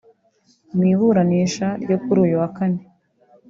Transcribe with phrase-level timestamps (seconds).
[0.75, 2.81] Mu iburanisha ryo kuri uyu wa Kane